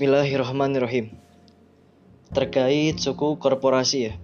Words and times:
Bismillahirrahmanirrahim. 0.00 1.12
Terkait 2.32 2.96
suku 2.96 3.36
korporasi 3.36 4.08
ya. 4.08 4.16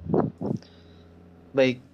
Baik, 1.52 1.84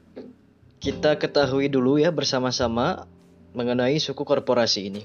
kita 0.78 1.18
ketahui 1.18 1.66
dulu 1.66 1.98
ya 1.98 2.14
bersama-sama 2.14 3.10
mengenai 3.58 3.98
suku 3.98 4.22
korporasi 4.22 4.86
ini. 4.86 5.02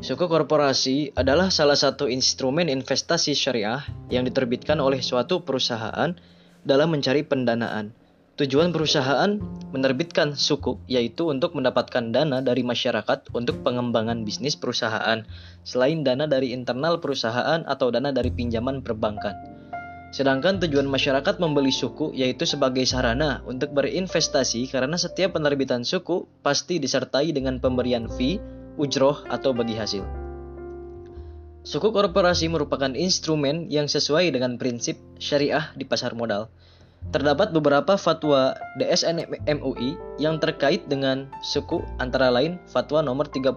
Suku 0.00 0.32
korporasi 0.32 1.12
adalah 1.12 1.52
salah 1.52 1.76
satu 1.76 2.08
instrumen 2.08 2.72
investasi 2.72 3.36
syariah 3.36 3.84
yang 4.08 4.24
diterbitkan 4.24 4.80
oleh 4.80 5.04
suatu 5.04 5.44
perusahaan 5.44 6.16
dalam 6.64 6.88
mencari 6.88 7.20
pendanaan 7.20 7.92
Tujuan 8.38 8.70
perusahaan 8.70 9.34
menerbitkan 9.74 10.38
sukuk 10.38 10.78
yaitu 10.86 11.26
untuk 11.26 11.58
mendapatkan 11.58 12.14
dana 12.14 12.38
dari 12.38 12.62
masyarakat 12.62 13.34
untuk 13.34 13.66
pengembangan 13.66 14.22
bisnis 14.22 14.54
perusahaan, 14.54 15.26
selain 15.66 16.06
dana 16.06 16.30
dari 16.30 16.54
internal 16.54 17.02
perusahaan 17.02 17.66
atau 17.66 17.90
dana 17.90 18.14
dari 18.14 18.30
pinjaman 18.30 18.86
perbankan. 18.86 19.34
Sedangkan 20.14 20.62
tujuan 20.62 20.86
masyarakat 20.86 21.42
membeli 21.42 21.74
suku 21.74 22.14
yaitu 22.14 22.46
sebagai 22.46 22.86
sarana 22.86 23.42
untuk 23.42 23.74
berinvestasi 23.74 24.70
karena 24.70 24.94
setiap 24.94 25.34
penerbitan 25.34 25.82
suku 25.82 26.30
pasti 26.38 26.78
disertai 26.78 27.34
dengan 27.34 27.58
pemberian 27.58 28.06
fee, 28.06 28.38
ujroh, 28.78 29.18
atau 29.34 29.50
bagi 29.50 29.74
hasil. 29.74 30.06
Suku 31.66 31.90
korporasi 31.90 32.46
merupakan 32.46 32.94
instrumen 32.94 33.66
yang 33.66 33.90
sesuai 33.90 34.30
dengan 34.30 34.62
prinsip 34.62 34.94
syariah 35.18 35.74
di 35.74 35.82
pasar 35.82 36.14
modal 36.14 36.54
Terdapat 37.08 37.56
beberapa 37.56 37.96
fatwa 37.96 38.52
DSN 38.76 39.32
MUI 39.48 39.96
yang 40.20 40.36
terkait 40.36 40.84
dengan 40.92 41.32
suku 41.40 41.80
antara 41.96 42.28
lain 42.28 42.60
fatwa 42.68 43.00
nomor 43.00 43.32
32 43.32 43.56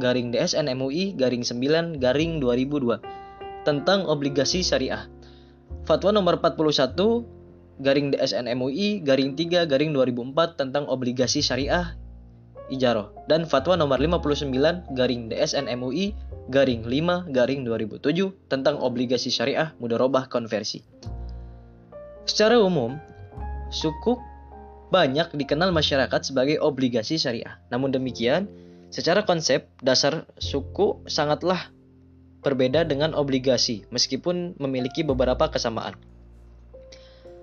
garing 0.00 0.32
DSN 0.32 0.64
MUI 0.80 1.12
garing 1.12 1.44
9 1.44 2.00
garing 2.00 2.40
2002 2.40 2.96
tentang 3.68 4.08
obligasi 4.08 4.64
syariah. 4.64 5.12
Fatwa 5.84 6.16
nomor 6.16 6.40
41 6.40 7.84
garing 7.84 8.16
DSN 8.16 8.48
MUI 8.56 9.04
garing 9.04 9.36
3 9.36 9.68
garing 9.68 9.92
2004 9.92 10.56
tentang 10.56 10.88
obligasi 10.88 11.44
syariah 11.44 12.00
ijaroh 12.72 13.12
dan 13.28 13.44
fatwa 13.44 13.76
nomor 13.76 14.00
59 14.00 14.96
garing 14.96 15.28
DSN 15.28 15.68
MUI 15.76 16.16
garing 16.48 16.88
5 16.88 17.28
garing 17.28 17.60
2007 17.68 18.48
tentang 18.48 18.80
obligasi 18.80 19.28
syariah 19.28 19.76
mudorobah 19.76 20.32
konversi. 20.32 20.80
Secara 22.30 22.62
umum, 22.62 22.94
sukuk 23.74 24.22
banyak 24.94 25.34
dikenal 25.34 25.74
masyarakat 25.74 26.30
sebagai 26.30 26.62
obligasi 26.62 27.18
syariah. 27.18 27.58
Namun 27.74 27.90
demikian, 27.90 28.46
secara 28.86 29.26
konsep 29.26 29.66
dasar 29.82 30.30
suku 30.38 31.02
sangatlah 31.10 31.74
berbeda 32.46 32.86
dengan 32.86 33.18
obligasi 33.18 33.82
meskipun 33.90 34.54
memiliki 34.62 35.02
beberapa 35.02 35.50
kesamaan. 35.50 35.98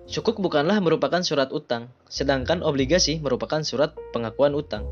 Sukuk 0.07 0.39
bukanlah 0.39 0.79
merupakan 0.79 1.19
surat 1.19 1.51
utang, 1.51 1.91
sedangkan 2.07 2.63
obligasi 2.63 3.19
merupakan 3.19 3.59
surat 3.67 3.91
pengakuan 4.15 4.55
utang. 4.55 4.87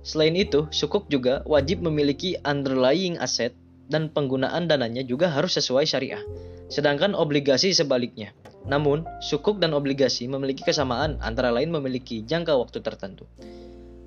Selain 0.00 0.32
itu, 0.32 0.64
sukuk 0.72 1.12
juga 1.12 1.44
wajib 1.44 1.84
memiliki 1.84 2.40
underlying 2.40 3.20
aset 3.20 3.52
dan 3.86 4.10
penggunaan 4.10 4.66
dananya 4.66 5.06
juga 5.06 5.30
harus 5.30 5.54
sesuai 5.58 5.86
syariah. 5.86 6.22
Sedangkan 6.66 7.14
obligasi 7.14 7.70
sebaliknya. 7.70 8.34
Namun, 8.66 9.06
sukuk 9.22 9.62
dan 9.62 9.70
obligasi 9.72 10.26
memiliki 10.26 10.66
kesamaan 10.66 11.22
antara 11.22 11.54
lain 11.54 11.70
memiliki 11.70 12.26
jangka 12.26 12.58
waktu 12.58 12.82
tertentu. 12.82 13.24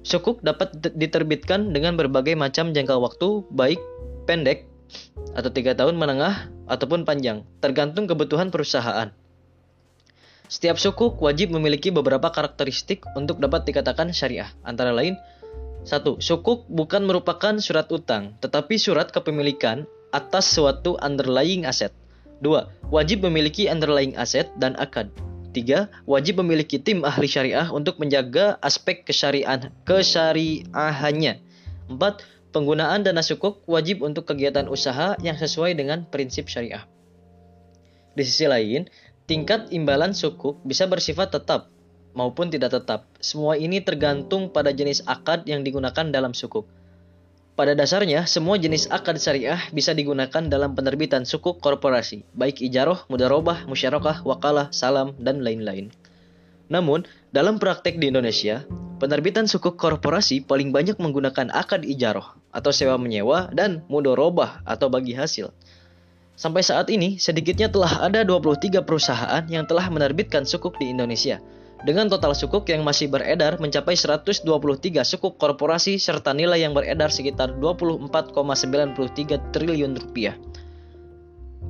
Sukuk 0.04 0.44
dapat 0.44 0.76
diterbitkan 0.96 1.72
dengan 1.72 1.96
berbagai 1.96 2.36
macam 2.36 2.76
jangka 2.76 3.00
waktu, 3.00 3.48
baik 3.52 3.80
pendek 4.28 4.68
atau 5.36 5.50
tiga 5.54 5.76
tahun 5.78 5.96
menengah 5.96 6.52
ataupun 6.68 7.08
panjang, 7.08 7.46
tergantung 7.64 8.10
kebutuhan 8.10 8.52
perusahaan. 8.52 9.12
Setiap 10.50 10.82
sukuk 10.82 11.22
wajib 11.22 11.54
memiliki 11.54 11.94
beberapa 11.94 12.34
karakteristik 12.34 13.06
untuk 13.14 13.38
dapat 13.38 13.70
dikatakan 13.70 14.10
syariah, 14.10 14.50
antara 14.66 14.90
lain 14.90 15.14
satu, 15.88 16.20
Sukuk 16.20 16.68
bukan 16.68 17.08
merupakan 17.08 17.56
surat 17.58 17.88
utang, 17.90 18.36
tetapi 18.44 18.76
surat 18.76 19.10
kepemilikan 19.10 19.88
atas 20.12 20.52
suatu 20.52 21.00
underlying 21.00 21.64
aset. 21.64 21.94
2. 22.44 22.92
Wajib 22.92 23.24
memiliki 23.28 23.68
underlying 23.68 24.16
aset 24.16 24.48
dan 24.60 24.76
akad. 24.80 25.12
3. 25.52 25.90
Wajib 26.06 26.40
memiliki 26.44 26.78
tim 26.78 27.04
ahli 27.04 27.26
syariah 27.26 27.68
untuk 27.74 27.98
menjaga 27.98 28.56
aspek 28.62 29.04
kesyariahan 29.04 29.74
kesyariahannya. 29.84 31.42
4. 31.90 31.96
Penggunaan 32.50 33.06
dana 33.06 33.22
sukuk 33.22 33.62
wajib 33.70 34.02
untuk 34.02 34.26
kegiatan 34.26 34.66
usaha 34.66 35.14
yang 35.22 35.38
sesuai 35.38 35.78
dengan 35.78 36.06
prinsip 36.10 36.50
syariah. 36.50 36.82
Di 38.18 38.26
sisi 38.26 38.50
lain, 38.50 38.90
tingkat 39.30 39.70
imbalan 39.70 40.18
sukuk 40.18 40.58
bisa 40.66 40.90
bersifat 40.90 41.30
tetap 41.30 41.70
maupun 42.18 42.50
tidak 42.50 42.76
tetap. 42.76 43.06
Semua 43.22 43.56
ini 43.60 43.82
tergantung 43.84 44.50
pada 44.50 44.74
jenis 44.74 45.06
akad 45.06 45.46
yang 45.46 45.62
digunakan 45.62 46.06
dalam 46.10 46.34
sukuk. 46.34 46.66
Pada 47.60 47.76
dasarnya, 47.76 48.24
semua 48.24 48.56
jenis 48.56 48.88
akad 48.88 49.20
syariah 49.20 49.60
bisa 49.76 49.92
digunakan 49.92 50.48
dalam 50.48 50.80
penerbitan 50.80 51.28
sukuk 51.28 51.60
korporasi, 51.60 52.24
baik 52.32 52.64
ijaroh, 52.64 53.04
mudarobah, 53.12 53.68
musyarakah, 53.68 54.24
wakalah, 54.24 54.72
salam, 54.72 55.12
dan 55.20 55.44
lain-lain. 55.44 55.92
Namun, 56.72 57.04
dalam 57.36 57.60
praktek 57.60 58.00
di 58.00 58.08
Indonesia, 58.08 58.64
penerbitan 59.04 59.44
sukuk 59.52 59.76
korporasi 59.76 60.40
paling 60.40 60.72
banyak 60.72 61.02
menggunakan 61.04 61.52
akad 61.52 61.84
ijaroh 61.84 62.32
atau 62.56 62.72
sewa 62.72 62.96
menyewa 62.96 63.52
dan 63.52 63.84
mudorobah 63.92 64.64
atau 64.64 64.88
bagi 64.88 65.12
hasil. 65.20 65.52
Sampai 66.40 66.64
saat 66.64 66.88
ini, 66.88 67.20
sedikitnya 67.20 67.68
telah 67.68 68.08
ada 68.08 68.24
23 68.24 68.88
perusahaan 68.88 69.44
yang 69.52 69.68
telah 69.68 69.92
menerbitkan 69.92 70.48
sukuk 70.48 70.80
di 70.80 70.96
Indonesia, 70.96 71.44
dengan 71.80 72.12
total 72.12 72.36
sukuk 72.36 72.68
yang 72.68 72.84
masih 72.84 73.08
beredar 73.08 73.56
mencapai 73.56 73.96
123 73.96 74.44
sukuk 75.08 75.40
korporasi 75.40 75.96
serta 75.96 76.36
nilai 76.36 76.60
yang 76.60 76.76
beredar 76.76 77.08
sekitar 77.08 77.56
24,93 77.56 79.56
triliun 79.56 79.96
rupiah. 79.96 80.36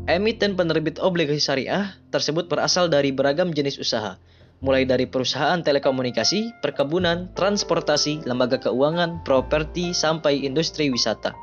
Emiten 0.10 0.58
penerbit 0.58 0.98
obligasi 0.98 1.38
syariah 1.38 1.94
tersebut 2.10 2.50
berasal 2.50 2.90
dari 2.90 3.14
beragam 3.14 3.54
jenis 3.54 3.78
usaha, 3.78 4.18
mulai 4.66 4.90
dari 4.90 5.06
perusahaan 5.06 5.62
telekomunikasi, 5.62 6.58
perkebunan, 6.66 7.30
transportasi, 7.38 8.26
lembaga 8.26 8.58
keuangan, 8.58 9.22
properti, 9.22 9.94
sampai 9.94 10.42
industri 10.42 10.90
wisata. 10.90 11.38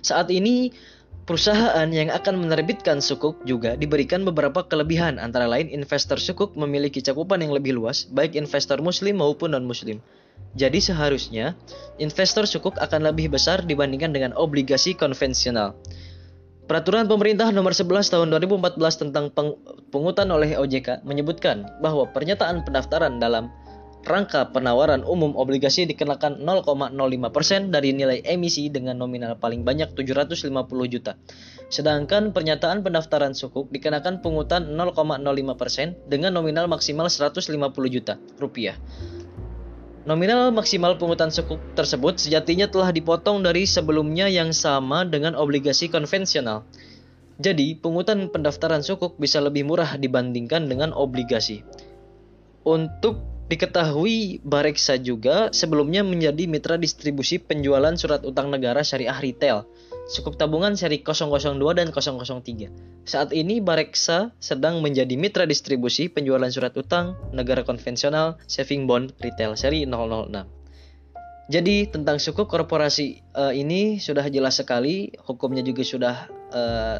Saat 0.00 0.32
ini, 0.32 0.72
Perusahaan 1.26 1.90
yang 1.90 2.14
akan 2.14 2.46
menerbitkan 2.46 3.02
sukuk 3.02 3.42
juga 3.42 3.74
diberikan 3.74 4.22
beberapa 4.22 4.62
kelebihan 4.62 5.18
antara 5.18 5.50
lain 5.50 5.66
investor 5.66 6.22
sukuk 6.22 6.54
memiliki 6.54 7.02
cakupan 7.02 7.42
yang 7.42 7.50
lebih 7.50 7.74
luas 7.74 8.06
baik 8.06 8.38
investor 8.38 8.78
muslim 8.78 9.18
maupun 9.18 9.50
non-muslim. 9.50 9.98
Jadi 10.54 10.78
seharusnya 10.78 11.58
investor 11.98 12.46
sukuk 12.46 12.78
akan 12.78 13.10
lebih 13.10 13.34
besar 13.34 13.66
dibandingkan 13.66 14.14
dengan 14.14 14.38
obligasi 14.38 14.94
konvensional. 14.94 15.74
Peraturan 16.70 17.10
pemerintah 17.10 17.50
nomor 17.50 17.74
11 17.74 18.06
tahun 18.06 18.30
2014 18.30 18.78
tentang 19.10 19.34
pungutan 19.90 20.30
oleh 20.30 20.54
OJK 20.54 21.02
menyebutkan 21.02 21.66
bahwa 21.82 22.06
pernyataan 22.06 22.62
pendaftaran 22.62 23.18
dalam 23.18 23.50
rangka 24.06 24.54
penawaran 24.54 25.02
umum 25.02 25.34
obligasi 25.34 25.84
dikenakan 25.90 26.40
0,05% 26.40 27.74
dari 27.74 27.90
nilai 27.90 28.22
emisi 28.22 28.70
dengan 28.70 28.96
nominal 28.96 29.34
paling 29.36 29.66
banyak 29.66 29.92
750 29.98 30.54
juta. 30.86 31.18
Sedangkan 31.66 32.30
pernyataan 32.30 32.86
pendaftaran 32.86 33.34
sukuk 33.34 33.66
dikenakan 33.74 34.22
pungutan 34.22 34.72
0,05% 34.78 36.06
dengan 36.06 36.32
nominal 36.32 36.70
maksimal 36.70 37.10
150 37.10 37.50
juta 37.90 38.16
rupiah. 38.38 38.78
Nominal 40.06 40.54
maksimal 40.54 40.94
pungutan 41.02 41.34
sukuk 41.34 41.58
tersebut 41.74 42.22
sejatinya 42.22 42.70
telah 42.70 42.94
dipotong 42.94 43.42
dari 43.42 43.66
sebelumnya 43.66 44.30
yang 44.30 44.54
sama 44.54 45.02
dengan 45.02 45.34
obligasi 45.34 45.90
konvensional. 45.90 46.62
Jadi, 47.42 47.74
pungutan 47.76 48.30
pendaftaran 48.30 48.86
sukuk 48.86 49.18
bisa 49.18 49.42
lebih 49.42 49.66
murah 49.66 49.98
dibandingkan 49.98 50.70
dengan 50.70 50.94
obligasi. 50.94 51.66
Untuk 52.62 53.35
Diketahui 53.46 54.42
Bareksa 54.42 54.98
juga 54.98 55.54
sebelumnya 55.54 56.02
menjadi 56.02 56.50
mitra 56.50 56.74
distribusi 56.74 57.38
penjualan 57.38 57.94
surat 57.94 58.26
utang 58.26 58.50
negara 58.50 58.82
syariah 58.82 59.14
retail, 59.22 59.62
sukuk 60.10 60.34
tabungan 60.34 60.74
seri 60.74 60.98
002 60.98 61.54
dan 61.78 61.94
003. 61.94 63.06
Saat 63.06 63.30
ini 63.30 63.62
Bareksa 63.62 64.34
sedang 64.42 64.82
menjadi 64.82 65.14
mitra 65.14 65.46
distribusi 65.46 66.10
penjualan 66.10 66.50
surat 66.50 66.74
utang 66.74 67.14
negara 67.30 67.62
konvensional 67.62 68.34
saving 68.50 68.90
bond 68.90 69.14
retail 69.22 69.54
seri 69.54 69.86
006. 69.86 70.42
Jadi 71.46 71.86
tentang 71.86 72.18
sukuk 72.18 72.50
korporasi 72.50 73.22
uh, 73.38 73.54
ini 73.54 74.02
sudah 74.02 74.26
jelas 74.26 74.58
sekali, 74.58 75.14
hukumnya 75.22 75.62
juga 75.62 75.86
sudah 75.86 76.16
uh, 76.50 76.98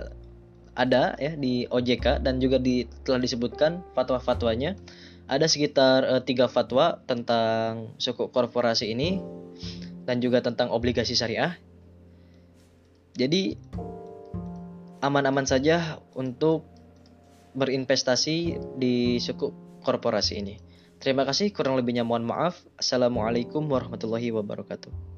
ada 0.79 1.19
ya 1.19 1.35
di 1.35 1.67
OJK 1.67 2.23
dan 2.23 2.39
juga 2.39 2.63
di, 2.63 2.87
telah 3.03 3.19
disebutkan 3.19 3.83
fatwa-fatwanya 3.99 4.79
ada 5.27 5.47
sekitar 5.51 6.07
uh, 6.07 6.23
tiga 6.23 6.47
fatwa 6.47 7.03
tentang 7.07 7.95
suku 7.99 8.31
korporasi 8.31 8.95
ini 8.95 9.19
dan 10.07 10.23
juga 10.23 10.39
tentang 10.43 10.71
obligasi 10.71 11.19
syariah. 11.19 11.59
Jadi 13.19 13.59
aman-aman 15.03 15.47
saja 15.47 15.99
untuk 16.15 16.67
berinvestasi 17.57 18.61
di 18.79 19.19
suku 19.19 19.81
korporasi 19.83 20.35
ini. 20.39 20.55
Terima 20.97 21.29
kasih, 21.29 21.53
kurang 21.53 21.77
lebihnya 21.77 22.05
mohon 22.05 22.25
maaf. 22.25 22.65
Assalamualaikum 22.81 23.69
warahmatullahi 23.69 24.33
wabarakatuh. 24.33 25.16